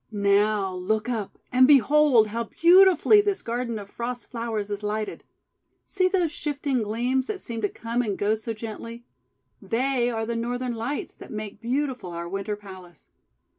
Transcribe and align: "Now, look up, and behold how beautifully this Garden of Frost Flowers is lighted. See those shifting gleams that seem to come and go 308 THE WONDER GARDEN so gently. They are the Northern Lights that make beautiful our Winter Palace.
"Now, 0.11 0.73
look 0.73 1.09
up, 1.09 1.37
and 1.51 1.67
behold 1.67 2.25
how 2.29 2.45
beautifully 2.45 3.21
this 3.21 3.43
Garden 3.43 3.77
of 3.77 3.87
Frost 3.87 4.31
Flowers 4.31 4.71
is 4.71 4.81
lighted. 4.81 5.23
See 5.83 6.07
those 6.07 6.31
shifting 6.31 6.81
gleams 6.81 7.27
that 7.27 7.39
seem 7.39 7.61
to 7.61 7.69
come 7.69 8.01
and 8.01 8.17
go 8.17 8.35
308 8.35 8.35
THE 8.35 8.47
WONDER 8.47 8.63
GARDEN 8.63 8.99
so 8.99 9.69
gently. 9.69 9.99
They 10.01 10.09
are 10.09 10.25
the 10.25 10.35
Northern 10.35 10.73
Lights 10.73 11.13
that 11.13 11.29
make 11.29 11.61
beautiful 11.61 12.09
our 12.13 12.27
Winter 12.27 12.55
Palace. 12.55 13.09